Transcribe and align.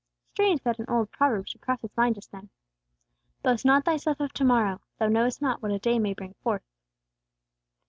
Strange 0.31 0.63
that 0.63 0.79
an 0.79 0.87
old 0.89 1.11
proverb 1.11 1.47
should 1.47 1.61
cross 1.61 1.79
his 1.81 1.95
mind 1.95 2.15
just 2.15 2.31
then. 2.31 2.49
"Boast 3.43 3.63
not 3.63 3.85
thyself 3.85 4.19
of 4.19 4.33
to 4.33 4.43
morrow. 4.43 4.81
Thou 4.97 5.09
knowest 5.09 5.43
not 5.43 5.61
what 5.61 5.69
a 5.69 5.77
day 5.77 5.99
may 5.99 6.15
bring 6.15 6.33
forth." 6.43 6.63